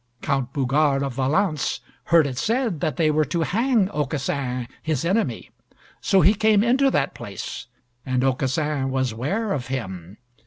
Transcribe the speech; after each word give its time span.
Count 0.23 0.51
Bougart 0.51 1.03
of 1.03 1.13
Valence 1.13 1.79
heard 2.05 2.25
it 2.25 2.39
said 2.39 2.79
that 2.79 2.97
they 2.97 3.11
were 3.11 3.23
to 3.25 3.41
hang 3.41 3.87
Aucassin, 3.89 4.67
his 4.81 5.05
enemy, 5.05 5.51
so 6.01 6.21
he 6.21 6.33
came 6.33 6.63
into 6.63 6.89
that 6.89 7.13
place 7.13 7.67
and 8.03 8.23
Aucassin 8.23 8.89
was 8.89 9.13
ware 9.13 9.53
of 9.53 9.67
him. 9.67 10.17